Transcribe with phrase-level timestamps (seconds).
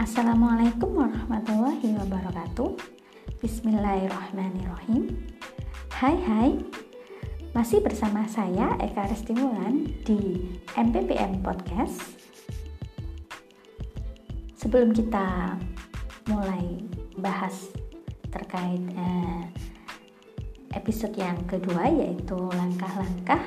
[0.00, 2.72] Assalamualaikum warahmatullahi wabarakatuh.
[3.44, 5.12] Bismillahirrahmanirrahim.
[5.92, 6.50] Hai hai.
[7.52, 12.16] Masih bersama saya Eka Restimulan di MPPM Podcast.
[14.56, 15.60] Sebelum kita
[16.32, 16.80] mulai
[17.20, 17.68] bahas
[18.32, 19.42] terkait eh,
[20.80, 23.44] episode yang kedua yaitu langkah-langkah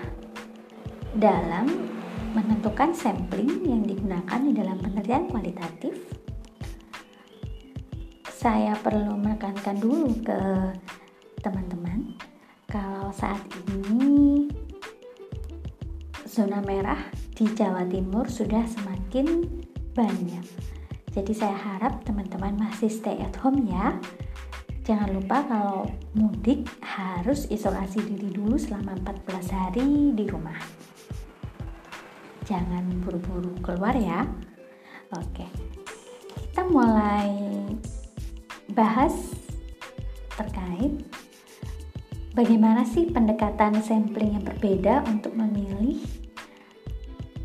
[1.17, 1.65] dalam
[2.37, 6.12] menentukan sampling yang digunakan di dalam penelitian kualitatif
[8.43, 10.39] saya perlu menekankan dulu ke
[11.39, 12.11] teman-teman
[12.67, 13.39] kalau saat
[13.71, 14.51] ini
[16.27, 19.47] zona merah di Jawa Timur sudah semakin
[19.95, 20.43] banyak
[21.15, 23.95] jadi saya harap teman-teman masih stay at home ya
[24.83, 30.59] Jangan lupa kalau mudik harus isolasi diri dulu selama 14 hari di rumah.
[32.43, 34.27] Jangan buru-buru keluar ya.
[35.15, 35.47] Oke.
[36.35, 37.31] Kita mulai
[38.73, 39.13] bahas
[40.33, 41.05] terkait
[42.33, 46.01] bagaimana sih pendekatan sampling yang berbeda untuk memilih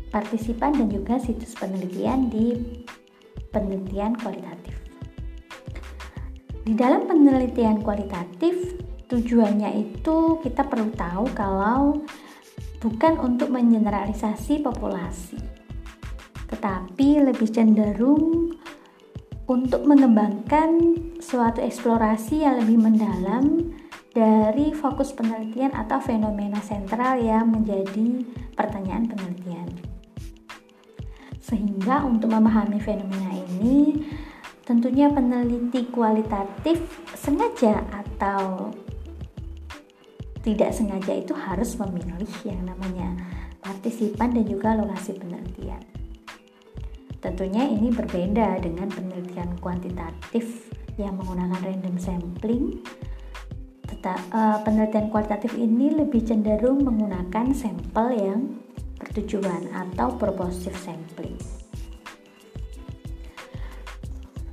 [0.09, 2.57] partisipan dan juga situs penelitian di
[3.53, 4.73] penelitian kualitatif.
[6.65, 8.77] Di dalam penelitian kualitatif,
[9.09, 12.01] tujuannya itu kita perlu tahu kalau
[12.81, 15.37] bukan untuk mengeneralisasi populasi,
[16.49, 18.53] tetapi lebih cenderung
[19.49, 23.73] untuk mengembangkan suatu eksplorasi yang lebih mendalam
[24.13, 28.21] dari fokus penelitian atau fenomena sentral yang menjadi
[28.53, 29.69] pertanyaan penelitian.
[31.41, 34.05] Sehingga untuk memahami fenomena ini,
[34.69, 38.69] Tentunya peneliti kualitatif sengaja atau
[40.45, 43.17] tidak sengaja itu harus memilih yang namanya
[43.65, 45.88] partisipan dan juga lokasi penelitian.
[47.19, 52.79] Tentunya ini berbeda dengan penelitian kuantitatif yang menggunakan random sampling.
[53.87, 58.39] Tetap, uh, penelitian kualitatif ini lebih cenderung menggunakan sampel yang
[58.99, 61.35] bertujuan atau purposive sampling.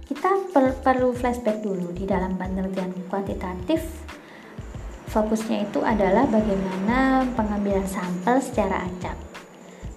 [0.06, 3.84] kita per perlu flashback dulu di dalam penelitian kuantitatif
[5.12, 9.25] fokusnya itu adalah bagaimana pengambilan sampel secara acak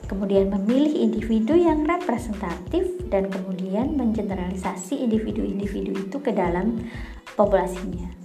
[0.09, 6.81] kemudian memilih individu yang representatif dan kemudian mengeneralisasi individu-individu itu ke dalam
[7.38, 8.20] populasinya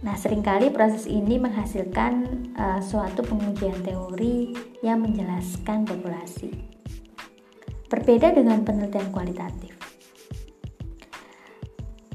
[0.00, 2.12] Nah, sering kali proses ini menghasilkan
[2.56, 6.48] uh, suatu pengujian teori yang menjelaskan populasi.
[7.92, 9.76] Berbeda dengan penelitian kualitatif.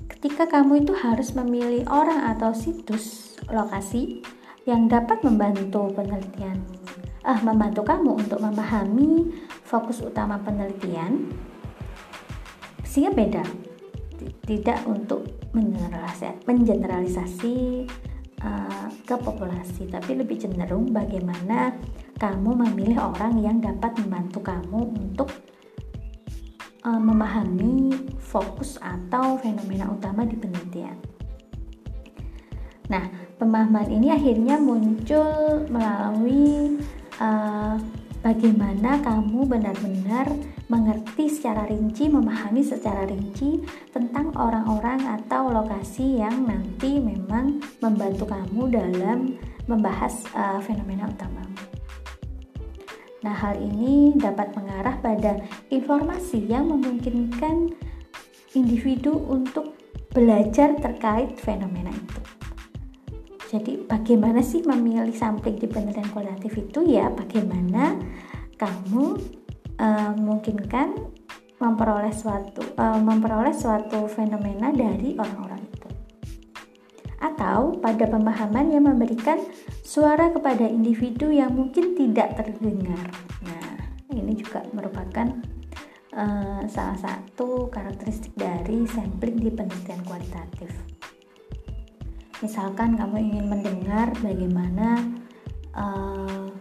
[0.10, 4.26] Ketika kamu itu harus memilih orang atau situs lokasi
[4.66, 6.66] yang dapat membantu penelitian,
[7.26, 9.34] ah membantu kamu untuk memahami
[9.66, 11.34] fokus utama penelitian,
[12.86, 13.44] sehingga beda.
[14.46, 15.26] Tidak untuk
[15.58, 17.56] mengeneralisasi, mengeneralisasi
[18.46, 21.74] uh, ke populasi, tapi lebih cenderung bagaimana
[22.16, 25.30] kamu memilih orang yang dapat membantu kamu untuk
[26.86, 27.92] uh, memahami
[28.22, 30.96] fokus atau fenomena utama di penelitian.
[32.86, 33.02] Nah,
[33.42, 36.78] pemahaman ini akhirnya muncul melalui
[37.20, 37.76] uh,
[38.26, 40.34] bagaimana kamu benar-benar
[40.66, 43.62] mengerti secara rinci, memahami secara rinci
[43.94, 49.38] tentang orang-orang atau lokasi yang nanti memang membantu kamu dalam
[49.70, 51.46] membahas uh, fenomena utama.
[53.26, 55.42] Nah, hal ini dapat mengarah pada
[55.74, 57.74] informasi yang memungkinkan
[58.54, 59.74] individu untuk
[60.14, 62.35] belajar terkait fenomena itu.
[63.46, 67.14] Jadi, bagaimana sih memilih sampling di penelitian kualitatif itu ya?
[67.14, 67.98] Bagaimana
[68.58, 69.06] kamu
[69.80, 70.98] uh, memungkinkan
[71.56, 75.90] memperoleh suatu uh, memperoleh suatu fenomena dari orang-orang itu
[77.16, 79.40] atau pada pemahaman yang memberikan
[79.82, 83.08] suara kepada individu yang mungkin tidak terdengar.
[83.42, 83.72] Nah,
[84.14, 85.32] ini juga merupakan
[86.14, 90.95] uh, salah satu karakteristik dari sampling di penelitian kualitatif.
[92.44, 95.00] Misalkan kamu ingin mendengar bagaimana
[95.72, 96.52] uh,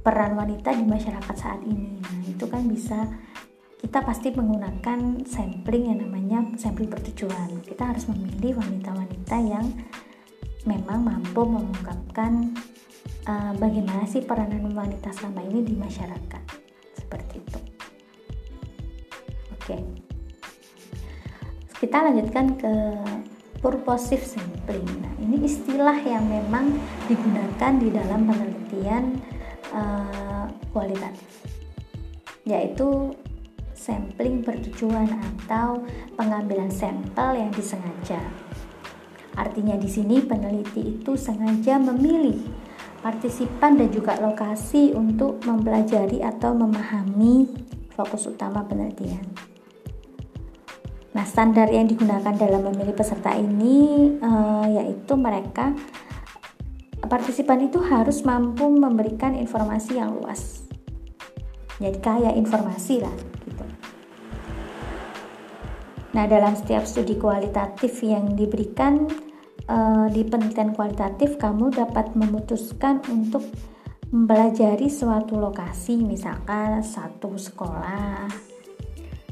[0.00, 3.10] peran wanita di masyarakat saat ini, nah itu kan bisa
[3.76, 7.60] kita pasti menggunakan sampling yang namanya sampling bertujuan.
[7.62, 9.66] Kita harus memilih wanita-wanita yang
[10.66, 12.56] memang mampu mengungkapkan
[13.28, 16.42] uh, bagaimana sih peranan wanita selama ini di masyarakat.
[16.96, 17.60] Seperti itu.
[19.54, 19.76] Oke.
[21.76, 22.74] Kita lanjutkan ke
[23.66, 24.86] purposive sampling.
[25.02, 26.78] Nah, ini istilah yang memang
[27.10, 29.18] digunakan di dalam penelitian
[29.74, 31.50] uh, kualitatif,
[32.46, 33.10] yaitu
[33.74, 35.82] sampling bertujuan atau
[36.14, 38.22] pengambilan sampel yang disengaja.
[39.34, 42.38] Artinya di sini peneliti itu sengaja memilih
[43.02, 47.50] partisipan dan juga lokasi untuk mempelajari atau memahami
[47.98, 49.55] fokus utama penelitian.
[51.16, 55.72] Nah, standar yang digunakan dalam memilih peserta ini uh, yaitu mereka
[57.00, 60.68] partisipan itu harus mampu memberikan informasi yang luas.
[61.80, 63.16] Jadi kaya informasi lah
[63.48, 63.64] gitu.
[66.12, 69.08] Nah, dalam setiap studi kualitatif yang diberikan
[69.72, 73.44] uh, di penelitian kualitatif kamu dapat memutuskan untuk
[74.12, 78.28] mempelajari suatu lokasi, misalkan satu sekolah,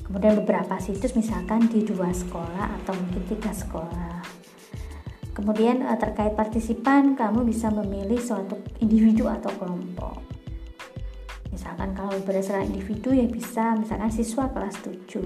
[0.04, 4.20] kemudian beberapa situs misalkan di dua sekolah atau mungkin tiga sekolah.
[5.34, 10.22] Kemudian uh, terkait partisipan, kamu bisa memilih suatu individu atau kelompok.
[11.50, 15.22] Misalkan kalau berdasarkan individu ya bisa misalkan siswa kelas 7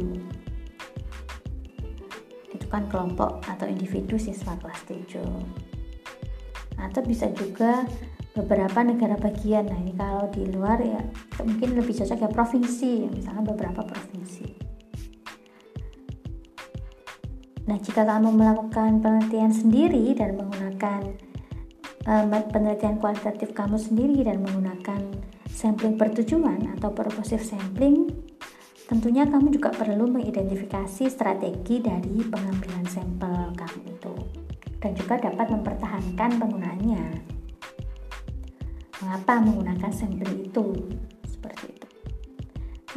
[2.48, 5.24] itu kan kelompok atau individu siswa kelas 7
[6.76, 7.88] atau bisa juga
[8.36, 9.72] beberapa negara bagian.
[9.72, 11.00] Nah ini kalau di luar ya
[11.40, 13.08] mungkin lebih cocok ya provinsi.
[13.08, 14.67] Misalnya beberapa provinsi
[17.68, 21.12] nah jika kamu melakukan penelitian sendiri dan menggunakan
[22.08, 25.04] um, penelitian kualitatif kamu sendiri dan menggunakan
[25.52, 28.08] sampling bertujuan atau purposive sampling
[28.88, 34.14] tentunya kamu juga perlu mengidentifikasi strategi dari pengambilan sampel kamu itu
[34.80, 37.04] dan juga dapat mempertahankan penggunaannya
[39.02, 40.66] mengapa menggunakan sampling itu.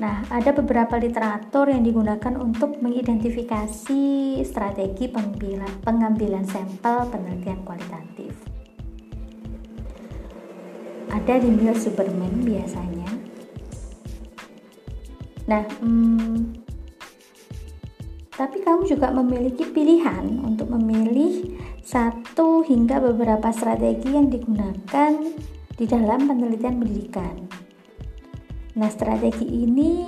[0.02, 4.02] Nah, ada beberapa literatur yang digunakan untuk mengidentifikasi
[4.42, 8.34] strategi pengambilan, sampel penelitian kualitatif.
[11.14, 13.12] Ada di Superman biasanya.
[15.46, 16.38] Nah, hmm,
[18.34, 25.14] tapi kamu juga memiliki pilihan untuk memilih satu hingga beberapa strategi yang digunakan
[25.78, 27.61] di dalam penelitian pendidikan.
[28.78, 30.08] Nah, strategi ini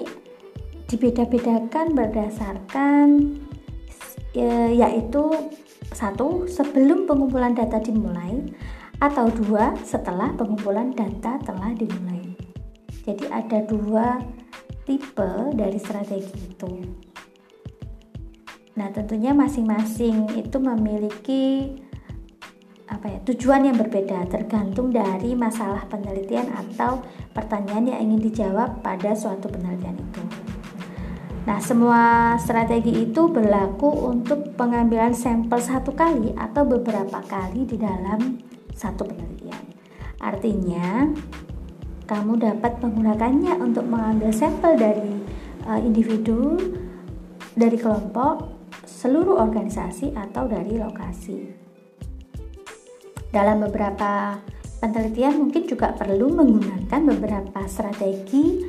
[0.88, 3.08] dibeda-bedakan berdasarkan
[4.32, 5.52] ya, yaitu
[5.92, 8.40] satu sebelum pengumpulan data dimulai
[9.04, 12.34] atau dua setelah pengumpulan data telah dimulai.
[13.04, 14.22] Jadi ada dua
[14.88, 16.72] tipe dari strategi itu.
[18.74, 21.78] Nah, tentunya masing-masing itu memiliki
[23.04, 27.04] apa ya tujuan yang berbeda tergantung dari masalah penelitian atau
[27.36, 30.24] pertanyaan yang ingin dijawab pada suatu penelitian itu.
[31.44, 32.00] Nah, semua
[32.40, 38.40] strategi itu berlaku untuk pengambilan sampel satu kali atau beberapa kali di dalam
[38.72, 39.64] satu penelitian.
[40.24, 41.12] Artinya,
[42.08, 45.12] kamu dapat menggunakannya untuk mengambil sampel dari
[45.68, 46.56] uh, individu,
[47.52, 48.48] dari kelompok,
[48.88, 51.63] seluruh organisasi, atau dari lokasi.
[53.34, 54.38] Dalam beberapa
[54.78, 58.62] penelitian mungkin juga perlu menggunakan beberapa strategi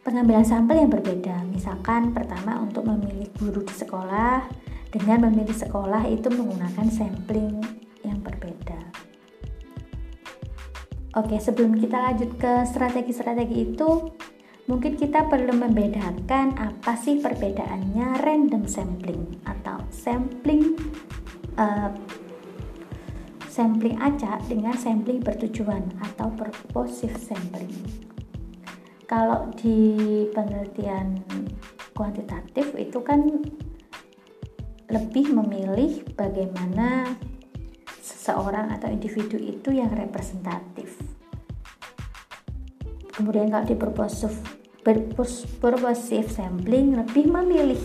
[0.00, 1.44] pengambilan sampel yang berbeda.
[1.52, 4.48] Misalkan pertama untuk memilih guru di sekolah
[4.88, 7.60] dengan memilih sekolah itu menggunakan sampling
[8.00, 8.80] yang berbeda.
[11.20, 14.10] Oke, sebelum kita lanjut ke strategi-strategi itu,
[14.64, 20.74] mungkin kita perlu membedakan apa sih perbedaannya random sampling atau sampling
[21.54, 21.92] uh,
[23.54, 27.70] sampling acak dengan sampling bertujuan atau purposive sampling.
[29.06, 31.22] Kalau di penelitian
[31.94, 33.22] kuantitatif itu kan
[34.90, 37.14] lebih memilih bagaimana
[38.02, 40.98] seseorang atau individu itu yang representatif.
[43.14, 44.34] Kemudian kalau di purposive,
[45.62, 47.78] purposive sampling lebih memilih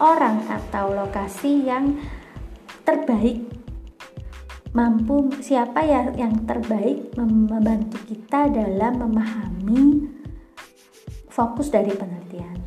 [0.00, 2.00] orang atau lokasi yang
[2.88, 3.49] terbaik
[4.70, 10.06] mampu siapa ya yang terbaik membantu kita dalam memahami
[11.26, 12.58] fokus dari penelitian.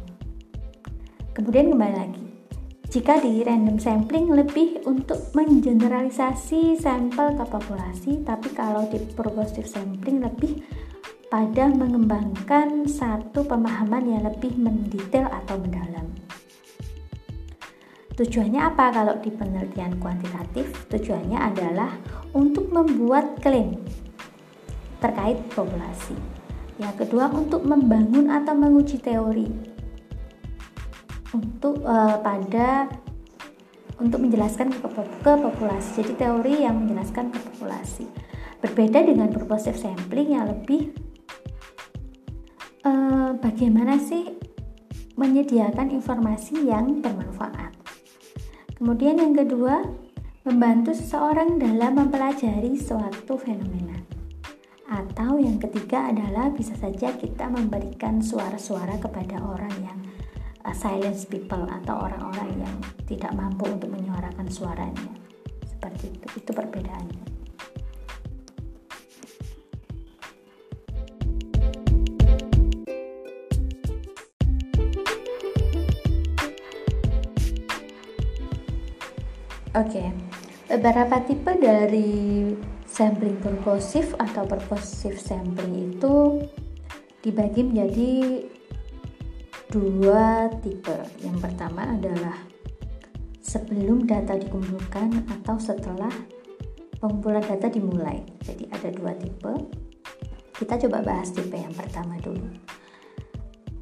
[1.32, 2.26] Kemudian kembali lagi,
[2.92, 10.22] jika di random sampling lebih untuk mengeneralisasi sampel ke populasi, tapi kalau di purposive sampling
[10.22, 10.62] lebih
[11.34, 16.06] pada mengembangkan satu pemahaman yang lebih mendetail atau mendalam.
[18.14, 20.86] Tujuannya apa kalau di penelitian kuantitatif?
[20.94, 21.98] Tujuannya adalah
[22.38, 23.82] untuk membuat klaim
[25.02, 26.14] terkait populasi.
[26.78, 29.50] Yang kedua untuk membangun atau menguji teori
[31.34, 32.86] untuk uh, pada
[33.98, 34.88] untuk menjelaskan ke,
[35.26, 36.06] ke populasi.
[36.06, 38.06] Jadi teori yang menjelaskan ke populasi.
[38.62, 40.94] Berbeda dengan purposive sampling yang lebih
[42.86, 44.38] uh, bagaimana sih
[45.18, 47.83] menyediakan informasi yang bermanfaat.
[48.84, 49.80] Kemudian yang kedua,
[50.44, 53.96] membantu seseorang dalam mempelajari suatu fenomena.
[54.92, 60.00] Atau yang ketiga adalah bisa saja kita memberikan suara-suara kepada orang yang
[60.68, 62.76] uh, silence people atau orang-orang yang
[63.08, 65.16] tidak mampu untuk menyuarakan suaranya.
[65.64, 67.33] Seperti itu, itu perbedaannya.
[79.74, 80.08] Oke, okay.
[80.70, 82.54] beberapa tipe dari
[82.86, 86.46] sampling purposive atau purposive sampling itu
[87.26, 88.14] dibagi menjadi
[89.74, 90.94] dua tipe.
[91.26, 92.38] Yang pertama adalah
[93.42, 96.14] sebelum data dikumpulkan atau setelah
[97.02, 98.22] pengumpulan data dimulai.
[98.46, 99.58] Jadi ada dua tipe.
[100.54, 102.46] Kita coba bahas tipe yang pertama dulu.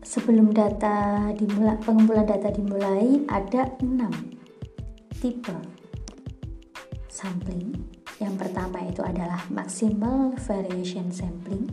[0.08, 4.40] Sebelum data dimulai, pengumpulan data dimulai ada enam
[5.20, 5.71] tipe
[7.22, 7.78] sampling.
[8.18, 11.70] Yang pertama itu adalah maximal variation sampling,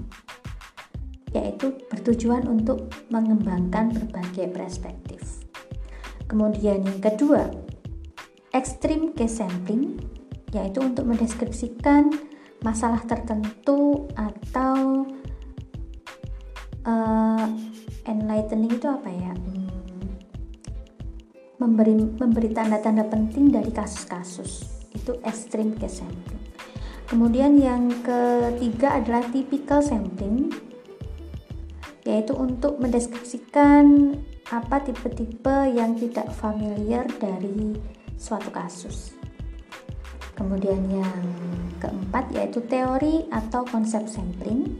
[1.33, 5.21] yaitu bertujuan untuk mengembangkan berbagai perspektif.
[6.29, 7.49] Kemudian yang kedua,
[8.53, 9.97] extreme case sampling,
[10.53, 12.13] yaitu untuk mendeskripsikan
[12.61, 15.09] masalah tertentu atau
[16.85, 17.47] uh,
[18.05, 19.33] enlightening itu apa ya?
[19.33, 19.69] Hmm,
[21.61, 26.43] memberi memberi tanda-tanda penting dari kasus-kasus itu extreme case sampling.
[27.09, 30.53] Kemudian yang ketiga adalah typical sampling
[32.05, 34.17] yaitu untuk mendeskripsikan
[34.49, 37.77] apa tipe-tipe yang tidak familiar dari
[38.17, 39.13] suatu kasus.
[40.33, 41.25] Kemudian yang
[41.83, 44.79] keempat yaitu teori atau konsep sampling.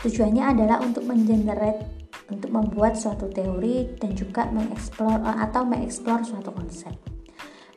[0.00, 6.94] Tujuannya adalah untuk mengenerate untuk membuat suatu teori dan juga mengeksplor atau mengeksplor suatu konsep.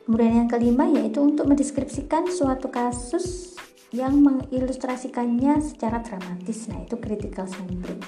[0.04, 3.56] Kemudian yang kelima yaitu untuk mendeskripsikan suatu kasus
[3.88, 6.68] yang mengilustrasikannya secara dramatis.
[6.68, 8.02] Nah, itu critical sampling.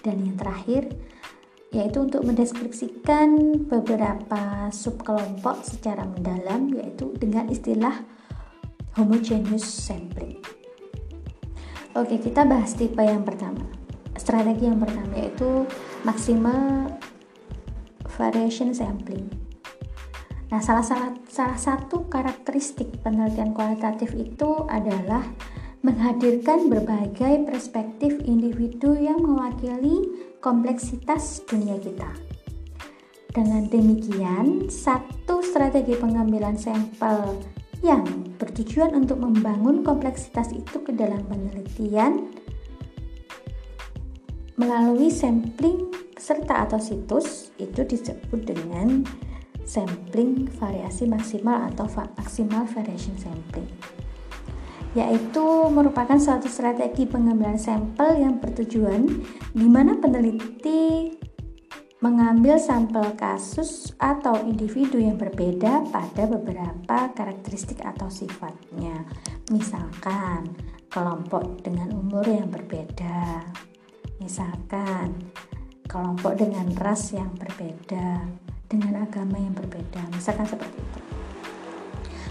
[0.00, 0.88] Dan yang terakhir
[1.72, 8.04] yaitu untuk mendeskripsikan beberapa subkelompok secara mendalam yaitu dengan istilah
[8.96, 10.40] homogeneous sampling.
[11.92, 13.64] Oke, kita bahas tipe yang pertama.
[14.16, 15.64] Strategi yang pertama yaitu
[16.04, 16.92] maksimal
[18.16, 19.41] variation sampling.
[20.52, 25.24] Nah, salah, salah, salah satu karakteristik penelitian kualitatif itu adalah
[25.80, 30.12] menghadirkan berbagai perspektif individu yang mewakili
[30.44, 32.12] kompleksitas dunia kita.
[33.32, 37.40] Dengan demikian, satu strategi pengambilan sampel
[37.80, 38.04] yang
[38.36, 42.28] bertujuan untuk membangun kompleksitas itu ke dalam penelitian
[44.60, 49.02] melalui sampling peserta atau situs itu disebut dengan
[49.64, 51.86] sampling variasi maksimal atau
[52.18, 53.68] maksimal variation sampling
[54.92, 59.08] yaitu merupakan suatu strategi pengambilan sampel yang bertujuan
[59.56, 61.16] di mana peneliti
[62.02, 69.06] mengambil sampel kasus atau individu yang berbeda pada beberapa karakteristik atau sifatnya.
[69.54, 70.50] Misalkan
[70.90, 73.46] kelompok dengan umur yang berbeda.
[74.18, 75.30] Misalkan
[75.86, 78.26] kelompok dengan ras yang berbeda
[78.72, 81.00] dengan agama yang berbeda, misalkan seperti itu.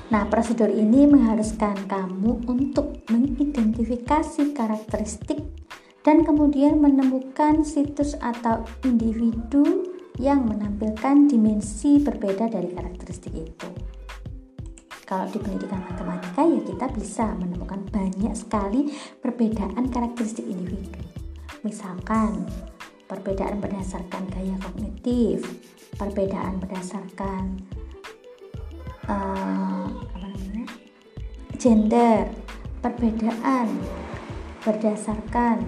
[0.10, 5.40] Nah, prosedur ini mengharuskan kamu untuk mengidentifikasi karakteristik
[6.02, 9.88] dan kemudian menemukan situs atau individu
[10.20, 13.70] yang menampilkan dimensi berbeda dari karakteristik itu.
[15.08, 21.00] Kalau di pendidikan matematika ya kita bisa menemukan banyak sekali perbedaan karakteristik individu.
[21.68, 22.48] Misalkan
[23.12, 25.44] perbedaan berdasarkan gaya kognitif,
[25.96, 27.60] perbedaan berdasarkan
[29.08, 30.66] uh, apa namanya?
[31.58, 32.28] Gender.
[32.82, 33.70] Perbedaan
[34.66, 35.62] berdasarkan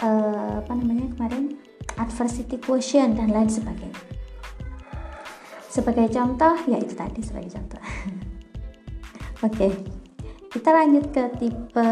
[0.00, 1.60] uh, apa namanya kemarin?
[2.00, 4.00] Adversity quotient dan lain sebagainya.
[5.68, 7.82] Sebagai contoh ya itu tadi sebagai contoh.
[9.44, 9.72] Oke okay.
[10.54, 11.90] kita lanjut ke tipe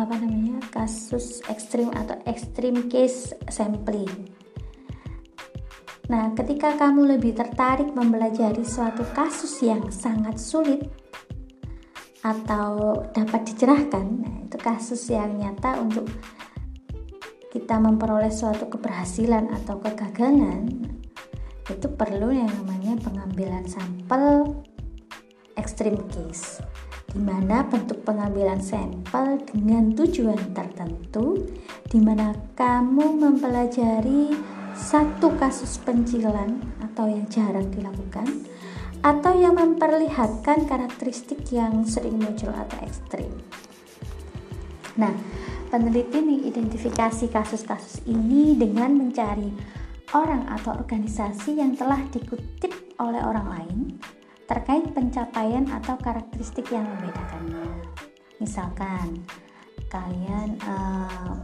[0.00, 4.08] apa namanya kasus ekstrim atau ekstrim case sampling.
[6.08, 10.82] Nah, ketika kamu lebih tertarik mempelajari suatu kasus yang sangat sulit
[12.24, 16.10] atau dapat dicerahkan, nah itu kasus yang nyata untuk
[17.54, 20.66] kita memperoleh suatu keberhasilan atau kegagalan,
[21.70, 24.58] itu perlu yang namanya pengambilan sampel
[25.54, 26.58] ekstrim case.
[27.10, 31.42] Di mana bentuk pengambilan sampel dengan tujuan tertentu,
[31.90, 34.30] di mana kamu mempelajari
[34.78, 38.46] satu kasus pencilan atau yang jarang dilakukan,
[39.02, 43.32] atau yang memperlihatkan karakteristik yang sering muncul atau ekstrim.
[44.94, 45.10] Nah,
[45.74, 49.50] peneliti mengidentifikasi kasus-kasus ini dengan mencari
[50.14, 53.78] orang atau organisasi yang telah dikutip oleh orang lain
[54.50, 57.86] terkait pencapaian atau karakteristik yang membedakannya.
[58.42, 59.22] Misalkan
[59.86, 61.38] kalian uh,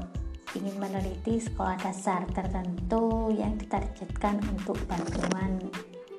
[0.58, 5.70] ingin meneliti sekolah dasar tertentu yang ditargetkan untuk bantuan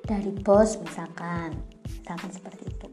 [0.07, 2.87] dari bos misalkan, misalkan seperti itu.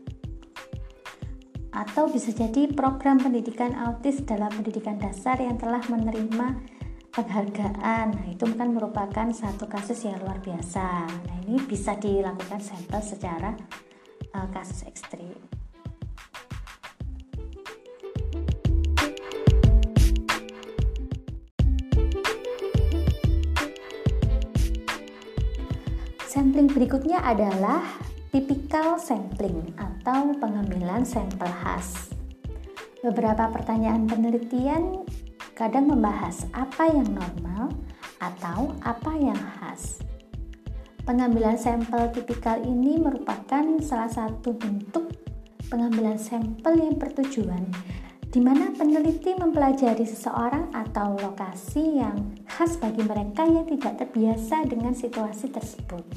[1.71, 6.59] Atau bisa jadi program pendidikan autis dalam pendidikan dasar yang telah menerima
[7.15, 8.07] penghargaan.
[8.11, 11.07] Nah, itu kan merupakan satu kasus yang luar biasa.
[11.07, 13.55] Nah, ini bisa dilakukan sampel secara
[14.35, 15.33] uh, kasus ekstrim.
[26.27, 27.79] Sampling berikutnya adalah
[28.35, 32.11] tipikal sampling atau pengambilan sampel khas.
[33.07, 35.07] Beberapa pertanyaan penelitian
[35.55, 37.71] kadang membahas apa yang normal
[38.19, 40.03] atau apa yang khas.
[41.05, 45.13] Pengambilan sampel tipikal ini merupakan salah satu bentuk
[45.69, 47.69] pengambilan sampel yang bertujuan
[48.33, 54.97] di mana peneliti mempelajari seseorang atau lokasi yang khas bagi mereka yang tidak terbiasa dengan
[54.97, 56.09] situasi tersebut.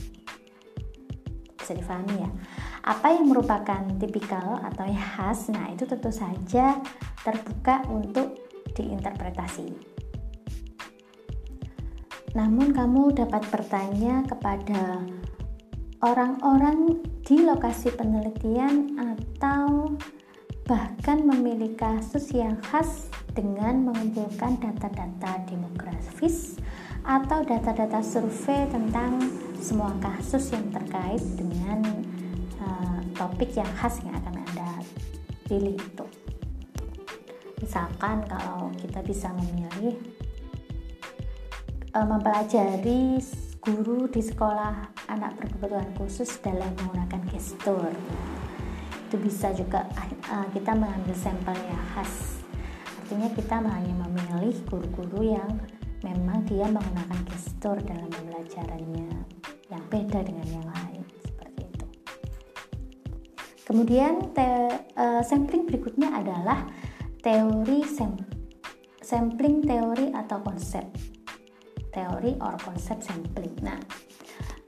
[1.59, 2.31] Bisa difahami ya?
[2.87, 6.79] Apa yang merupakan tipikal atau yang khas, nah itu tentu saja
[7.27, 8.39] terbuka untuk
[8.71, 9.96] diinterpretasi.
[12.37, 15.01] Namun kamu dapat bertanya kepada
[16.05, 19.97] orang-orang di lokasi penelitian atau
[20.69, 26.61] bahkan memilih kasus yang khas dengan mengumpulkan data-data demografis
[27.01, 29.17] atau data-data survei tentang
[29.57, 31.81] semua kasus yang terkait dengan
[32.61, 34.71] uh, topik yang khas yang akan Anda
[35.49, 36.05] pilih itu.
[37.65, 39.97] Misalkan kalau kita bisa memilih
[42.05, 43.17] mempelajari
[43.63, 47.89] guru di sekolah anak berkebutuhan khusus dalam menggunakan gestur.
[49.07, 49.87] Itu bisa juga
[50.29, 52.43] e, kita mengambil sampel yang khas.
[53.01, 55.51] Artinya kita hanya memilih guru-guru yang
[56.05, 59.09] memang dia menggunakan gestur dalam pembelajarannya
[59.67, 61.85] yang beda dengan yang lain seperti itu.
[63.65, 64.47] Kemudian te,
[64.95, 66.67] uh, sampling berikutnya adalah
[67.23, 68.15] teori sam
[69.01, 70.83] sampling teori atau konsep
[71.91, 73.79] teori or konsep sampling nah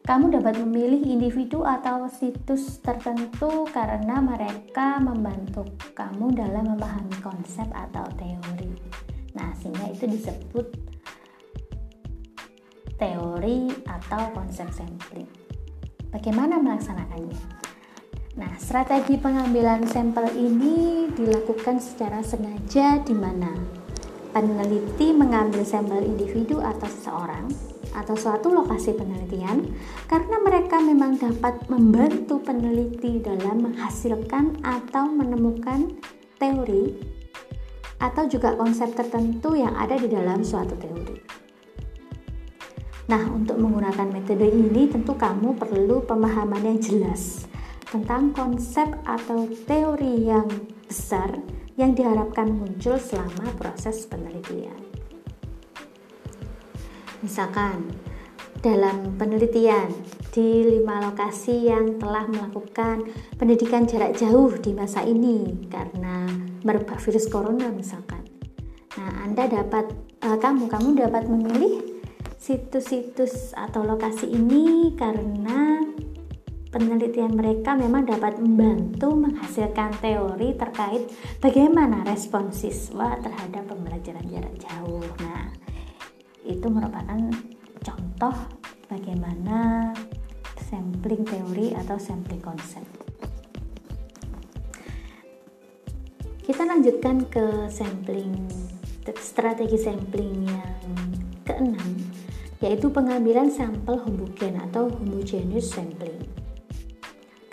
[0.10, 8.10] kamu dapat memilih individu atau situs tertentu karena mereka membantu kamu dalam memahami konsep atau
[8.18, 8.74] teori.
[9.38, 10.66] Nah, sehingga itu disebut
[12.98, 15.30] teori atau konsep sampling.
[16.10, 17.38] Bagaimana melaksanakannya?
[18.42, 23.79] Nah, strategi pengambilan sampel ini dilakukan secara sengaja di mana
[24.32, 27.50] peneliti mengambil sampel individu atau seseorang
[27.90, 29.66] atau suatu lokasi penelitian
[30.06, 35.98] karena mereka memang dapat membantu peneliti dalam menghasilkan atau menemukan
[36.38, 36.94] teori
[38.00, 41.18] atau juga konsep tertentu yang ada di dalam suatu teori.
[43.10, 47.50] Nah, untuk menggunakan metode ini tentu kamu perlu pemahaman yang jelas
[47.90, 50.46] tentang konsep atau teori yang
[50.86, 51.42] besar
[51.80, 54.76] yang diharapkan muncul selama proses penelitian.
[57.24, 57.96] Misalkan,
[58.60, 59.88] dalam penelitian
[60.36, 63.08] di lima lokasi yang telah melakukan
[63.40, 66.28] pendidikan jarak jauh di masa ini karena
[66.68, 68.28] merebak virus corona misalkan.
[69.00, 69.88] Nah, Anda dapat
[70.28, 72.04] uh, kamu kamu dapat memilih
[72.36, 75.80] situs-situs atau lokasi ini karena
[76.70, 81.10] penelitian mereka memang dapat membantu menghasilkan teori terkait
[81.42, 85.06] bagaimana respon siswa terhadap pembelajaran jarak jauh.
[85.22, 85.50] Nah,
[86.46, 87.20] itu merupakan
[87.82, 88.36] contoh
[88.86, 89.92] bagaimana
[90.70, 92.86] sampling teori atau sampling konsep.
[96.46, 98.50] Kita lanjutkan ke sampling
[99.18, 100.82] strategi sampling yang
[101.46, 101.90] keenam
[102.60, 106.09] yaitu pengambilan sampel homogen atau homogeneous sampling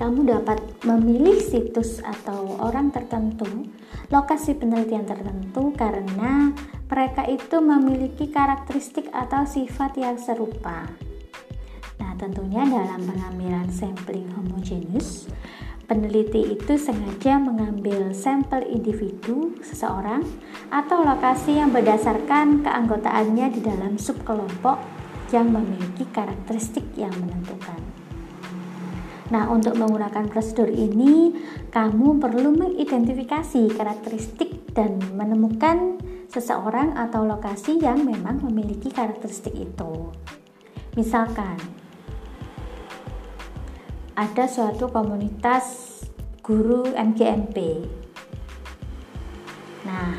[0.06, 3.66] kamu dapat memilih situs atau orang tertentu,
[4.06, 6.54] lokasi penelitian tertentu karena
[6.86, 10.86] mereka itu memiliki karakteristik atau sifat yang serupa.
[11.98, 15.26] Nah, tentunya dalam pengambilan sampling homogeneous,
[15.86, 20.18] Peneliti itu sengaja mengambil sampel individu seseorang
[20.66, 24.82] atau lokasi yang berdasarkan keanggotaannya di dalam subkelompok
[25.30, 28.05] yang memiliki karakteristik yang menentukan.
[29.26, 31.34] Nah, untuk menggunakan prosedur ini,
[31.74, 35.98] kamu perlu mengidentifikasi karakteristik dan menemukan
[36.30, 40.14] seseorang atau lokasi yang memang memiliki karakteristik itu.
[40.94, 41.58] Misalkan,
[44.14, 45.98] ada suatu komunitas
[46.46, 47.82] guru MGMP.
[49.84, 50.14] Nah,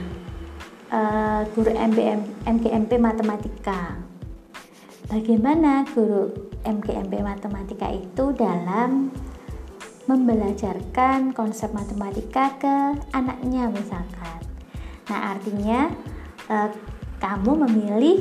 [0.92, 3.96] uh, guru MBM, MGMP matematika.
[5.08, 9.08] Bagaimana guru MGMP matematika itu dalam
[10.08, 12.76] membelajarkan konsep matematika ke
[13.16, 14.40] anaknya misalkan.
[15.08, 15.92] Nah, artinya
[16.52, 16.72] uh,
[17.24, 18.20] kamu memilih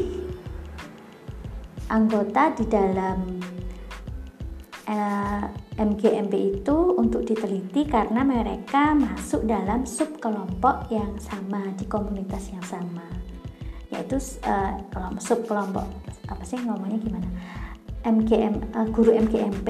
[1.91, 3.19] anggota di dalam
[4.91, 5.47] uh,
[5.79, 13.07] MGMP itu untuk diteliti karena mereka masuk dalam subkelompok yang sama di komunitas yang sama.
[13.95, 15.87] Yaitu sub kelompok
[16.27, 17.29] apa sih ngomongnya gimana
[18.07, 19.67] MGM uh, guru MGMP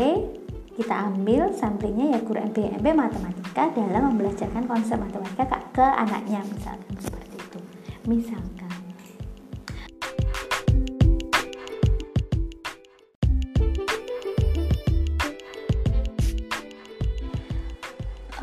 [0.76, 7.40] kita ambil sampelnya ya guru MGMP matematika dalam membelajarkan konsep matematika ke anaknya misalkan seperti
[7.40, 7.58] itu
[8.04, 8.68] misalkan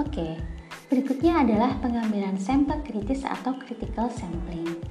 [0.01, 0.41] Oke,
[0.89, 4.81] berikutnya adalah pengambilan sampel kritis atau critical sampling.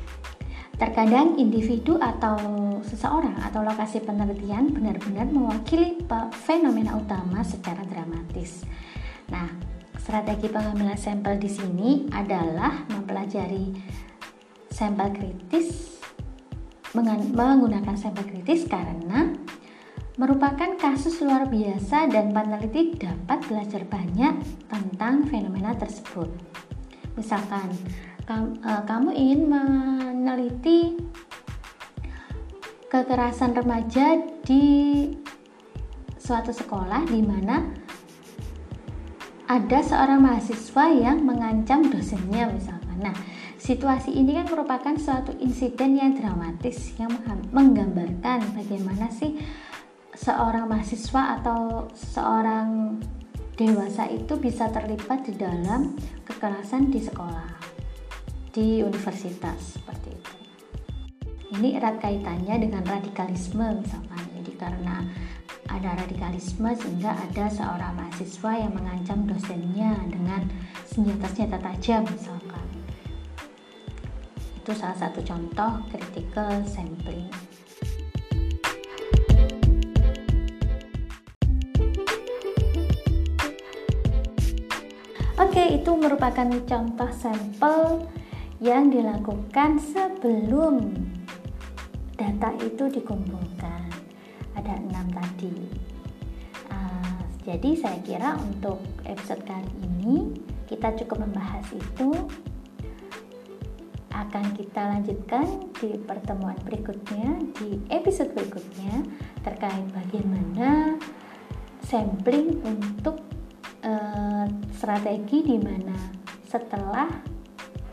[0.77, 2.37] Terkadang individu atau
[2.83, 6.01] seseorang atau lokasi penelitian benar-benar mewakili
[6.43, 8.67] fenomena utama secara dramatis.
[9.31, 9.47] Nah,
[10.01, 13.73] strategi pengambilan sampel di sini adalah mempelajari
[14.73, 15.93] sampel kritis
[16.93, 19.33] menggunakan sampel kritis karena
[20.21, 26.29] merupakan kasus luar biasa dan peneliti dapat belajar banyak tentang fenomena tersebut.
[27.17, 27.73] Misalkan,
[28.27, 30.95] kamu ingin meneliti
[32.93, 35.09] kekerasan remaja di
[36.21, 37.65] suatu sekolah di mana
[39.49, 43.05] ada seorang mahasiswa yang mengancam dosennya misalkan.
[43.05, 43.17] Nah,
[43.61, 47.13] situasi ini kan merupakan suatu insiden yang dramatis yang
[47.53, 49.37] menggambarkan bagaimana sih
[50.17, 52.97] seorang mahasiswa atau seorang
[53.57, 57.72] dewasa itu bisa terlibat di dalam kekerasan di sekolah,
[58.53, 60.35] di universitas seperti itu.
[61.57, 64.25] Ini erat kaitannya dengan radikalisme misalkan.
[64.37, 65.01] Jadi karena
[65.73, 70.45] ada radikalisme sehingga ada seorang mahasiswa yang mengancam dosennya dengan
[70.85, 72.67] senjata-senjata tajam misalkan.
[74.61, 77.33] Itu salah satu contoh critical sampling.
[85.41, 88.09] Oke, itu merupakan contoh sampel
[88.63, 90.95] yang dilakukan sebelum
[92.15, 93.91] data itu dikumpulkan.
[94.55, 95.67] Ada enam tadi.
[96.71, 100.31] Uh, jadi saya kira untuk episode kali ini
[100.71, 102.15] kita cukup membahas itu.
[104.15, 109.03] Akan kita lanjutkan di pertemuan berikutnya, di episode berikutnya
[109.43, 110.95] terkait bagaimana
[111.83, 113.19] sampling untuk
[113.83, 115.97] uh, strategi di mana
[116.47, 117.32] setelah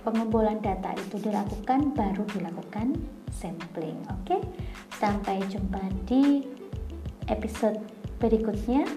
[0.09, 2.97] pengumpulan data itu dilakukan baru dilakukan
[3.29, 4.01] sampling.
[4.09, 4.41] Oke, okay?
[4.97, 5.77] sampai jumpa
[6.09, 6.49] di
[7.29, 7.77] episode
[8.17, 8.89] berikutnya.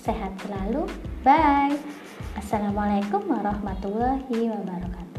[0.00, 0.86] Sehat selalu.
[1.26, 1.76] Bye.
[2.38, 5.09] Assalamualaikum warahmatullahi wabarakatuh.